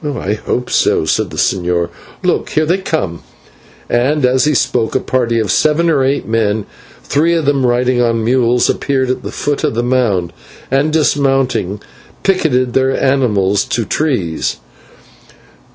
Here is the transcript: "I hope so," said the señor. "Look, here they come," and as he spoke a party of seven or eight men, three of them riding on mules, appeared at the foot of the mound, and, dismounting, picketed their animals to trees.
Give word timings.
"I 0.03 0.33
hope 0.33 0.71
so," 0.71 1.05
said 1.05 1.29
the 1.29 1.37
señor. 1.37 1.89
"Look, 2.23 2.49
here 2.49 2.65
they 2.65 2.79
come," 2.79 3.21
and 3.87 4.25
as 4.25 4.45
he 4.45 4.55
spoke 4.55 4.95
a 4.95 4.99
party 4.99 5.37
of 5.39 5.51
seven 5.51 5.91
or 5.91 6.03
eight 6.03 6.27
men, 6.27 6.65
three 7.03 7.35
of 7.35 7.45
them 7.45 7.67
riding 7.67 8.01
on 8.01 8.23
mules, 8.23 8.67
appeared 8.67 9.11
at 9.11 9.21
the 9.21 9.31
foot 9.31 9.63
of 9.63 9.75
the 9.75 9.83
mound, 9.83 10.33
and, 10.71 10.91
dismounting, 10.91 11.81
picketed 12.23 12.73
their 12.73 12.99
animals 12.99 13.63
to 13.65 13.85
trees. 13.85 14.55